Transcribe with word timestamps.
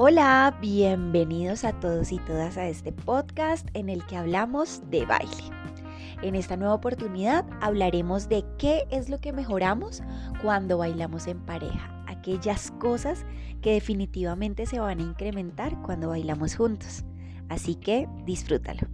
Hola, 0.00 0.56
bienvenidos 0.60 1.64
a 1.64 1.72
todos 1.72 2.12
y 2.12 2.20
todas 2.20 2.56
a 2.56 2.68
este 2.68 2.92
podcast 2.92 3.66
en 3.74 3.88
el 3.88 4.06
que 4.06 4.16
hablamos 4.16 4.80
de 4.92 5.04
baile. 5.04 5.42
En 6.22 6.36
esta 6.36 6.56
nueva 6.56 6.74
oportunidad 6.74 7.44
hablaremos 7.60 8.28
de 8.28 8.44
qué 8.58 8.84
es 8.92 9.08
lo 9.08 9.18
que 9.18 9.32
mejoramos 9.32 10.04
cuando 10.40 10.78
bailamos 10.78 11.26
en 11.26 11.40
pareja, 11.40 12.04
aquellas 12.06 12.70
cosas 12.78 13.26
que 13.60 13.72
definitivamente 13.72 14.66
se 14.66 14.78
van 14.78 15.00
a 15.00 15.02
incrementar 15.02 15.82
cuando 15.82 16.10
bailamos 16.10 16.54
juntos. 16.54 17.04
Así 17.48 17.74
que 17.74 18.08
disfrútalo. 18.24 18.86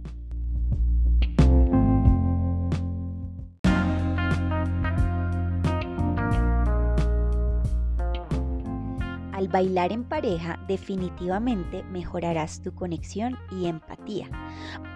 Al 9.35 9.49
bailar 9.49 9.91
en 9.91 10.05
pareja 10.05 10.57
definitivamente 10.65 11.83
mejorarás 11.91 12.61
tu 12.61 12.73
conexión 12.73 13.37
y 13.51 13.65
empatía, 13.65 14.29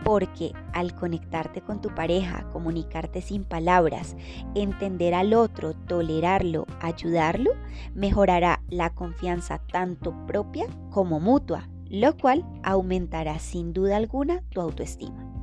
porque 0.06 0.54
al 0.72 0.96
conectarte 0.96 1.60
con 1.60 1.82
tu 1.82 1.94
pareja, 1.94 2.50
comunicarte 2.54 3.22
sin 3.22 3.44
palabras, 3.44 4.16
entender 4.56 5.14
al 5.14 5.34
otro, 5.34 5.74
tolerarlo, 5.74 6.66
ayudarlo, 6.80 7.52
mejorará 7.94 8.62
la 8.70 8.92
confianza 8.92 9.58
tanto 9.58 10.16
propia 10.26 10.68
como 10.90 11.20
mutua, 11.20 11.68
lo 11.90 12.16
cual 12.16 12.46
aumentará 12.64 13.40
sin 13.40 13.74
duda 13.74 13.98
alguna 13.98 14.42
tu 14.52 14.62
autoestima. 14.62 15.39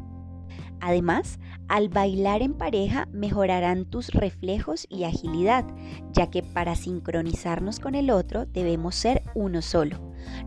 Además, 0.81 1.39
al 1.69 1.89
bailar 1.89 2.43
en 2.43 2.55
pareja 2.55 3.09
mejorarán 3.13 3.87
tus 3.87 4.09
reflejos 4.09 4.87
y 4.89 5.05
agilidad, 5.05 5.65
ya 6.13 6.31
que 6.31 6.43
para 6.43 6.77
sincronizarnos 6.77 7.81
con 7.81 7.95
el 7.95 8.11
otro 8.11 8.47
debemos 8.47 8.95
ser 8.95 9.23
uno 9.35 9.63
solo, 9.63 9.99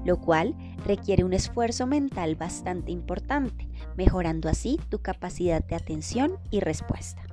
lo 0.06 0.18
cual 0.18 0.56
requiere 0.86 1.24
un 1.24 1.34
esfuerzo 1.34 1.88
mental 1.88 2.36
bastante 2.36 2.92
importante, 2.92 3.68
mejorando 3.98 4.50
así 4.50 4.80
tu 4.90 5.00
capacidad 5.00 5.64
de 5.64 5.76
atención 5.76 6.38
y 6.52 6.60
respuesta. 6.60 7.29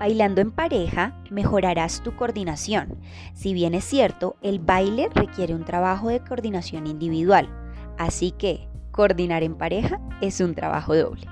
Bailando 0.00 0.40
en 0.40 0.50
pareja 0.50 1.14
mejorarás 1.30 2.02
tu 2.02 2.16
coordinación. 2.16 2.98
Si 3.34 3.52
bien 3.52 3.74
es 3.74 3.84
cierto, 3.84 4.36
el 4.40 4.58
baile 4.58 5.10
requiere 5.14 5.54
un 5.54 5.66
trabajo 5.66 6.08
de 6.08 6.20
coordinación 6.20 6.86
individual, 6.86 7.50
así 7.98 8.30
que 8.30 8.66
coordinar 8.92 9.42
en 9.42 9.56
pareja 9.56 10.00
es 10.22 10.40
un 10.40 10.54
trabajo 10.54 10.96
doble. 10.96 11.26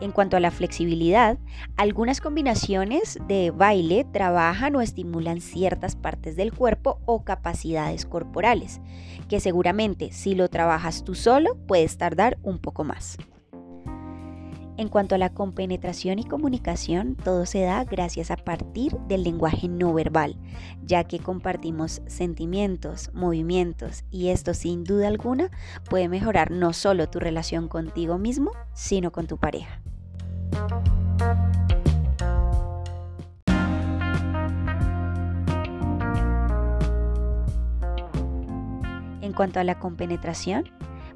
En 0.00 0.10
cuanto 0.10 0.36
a 0.36 0.40
la 0.40 0.50
flexibilidad, 0.50 1.38
algunas 1.76 2.20
combinaciones 2.20 3.16
de 3.28 3.52
baile 3.52 4.04
trabajan 4.12 4.74
o 4.74 4.80
estimulan 4.80 5.40
ciertas 5.40 5.94
partes 5.94 6.34
del 6.34 6.52
cuerpo 6.52 6.98
o 7.06 7.22
capacidades 7.22 8.06
corporales, 8.06 8.80
que 9.28 9.38
seguramente 9.38 10.10
si 10.10 10.34
lo 10.34 10.48
trabajas 10.48 11.04
tú 11.04 11.14
solo 11.14 11.56
puedes 11.68 11.96
tardar 11.96 12.38
un 12.42 12.58
poco 12.58 12.82
más. 12.82 13.18
En 14.78 14.88
cuanto 14.88 15.16
a 15.16 15.18
la 15.18 15.34
compenetración 15.34 16.20
y 16.20 16.24
comunicación, 16.24 17.16
todo 17.16 17.46
se 17.46 17.62
da 17.62 17.82
gracias 17.82 18.30
a 18.30 18.36
partir 18.36 18.96
del 19.08 19.24
lenguaje 19.24 19.66
no 19.66 19.92
verbal, 19.92 20.36
ya 20.84 21.02
que 21.02 21.18
compartimos 21.18 22.00
sentimientos, 22.06 23.10
movimientos 23.12 24.04
y 24.12 24.28
esto 24.28 24.54
sin 24.54 24.84
duda 24.84 25.08
alguna 25.08 25.50
puede 25.90 26.08
mejorar 26.08 26.52
no 26.52 26.72
solo 26.72 27.10
tu 27.10 27.18
relación 27.18 27.66
contigo 27.66 28.18
mismo, 28.18 28.52
sino 28.72 29.10
con 29.10 29.26
tu 29.26 29.36
pareja. 29.36 29.82
En 39.22 39.32
cuanto 39.32 39.58
a 39.58 39.64
la 39.64 39.80
compenetración, 39.80 40.70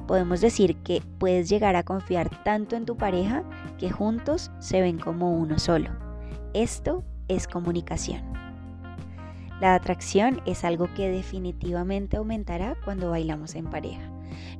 podemos 0.06 0.40
decir 0.40 0.76
que 0.78 1.02
puedes 1.18 1.48
llegar 1.48 1.76
a 1.76 1.82
confiar 1.82 2.30
tanto 2.44 2.76
en 2.76 2.84
tu 2.84 2.96
pareja 2.96 3.44
que 3.78 3.90
juntos 3.90 4.50
se 4.58 4.80
ven 4.80 4.98
como 4.98 5.32
uno 5.36 5.58
solo. 5.58 5.90
Esto 6.54 7.04
es 7.28 7.46
comunicación. 7.46 8.22
La 9.60 9.74
atracción 9.74 10.40
es 10.44 10.64
algo 10.64 10.92
que 10.94 11.08
definitivamente 11.08 12.16
aumentará 12.16 12.76
cuando 12.84 13.10
bailamos 13.10 13.54
en 13.54 13.66
pareja. 13.66 14.10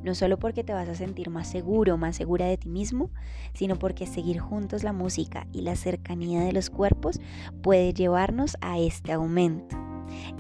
No 0.03 0.15
solo 0.15 0.39
porque 0.39 0.65
te 0.65 0.75
vas 0.75 0.89
a 0.89 0.95
sentir 0.95 1.29
más 1.31 1.49
seguro, 1.49 1.97
más 1.97 2.17
segura 2.17 2.47
de 2.47 2.57
ti 2.57 2.69
mismo, 2.69 3.11
sino 3.53 3.77
porque 3.77 4.07
seguir 4.07 4.39
juntos 4.39 4.85
la 4.85 4.93
música 4.93 5.47
y 5.53 5.63
la 5.63 5.77
cercanía 5.77 6.41
de 6.43 6.53
los 6.53 6.71
cuerpos 6.71 7.21
puede 7.63 7.93
llevarnos 7.93 8.57
a 8.61 8.79
este 8.79 9.13
aumento. 9.13 9.77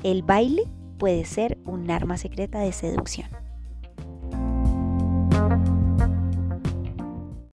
El 0.02 0.22
baile 0.22 0.64
puede 0.98 1.24
ser 1.24 1.58
un 1.64 1.90
arma 1.90 2.16
secreta 2.16 2.60
de 2.60 2.72
seducción. 2.72 3.28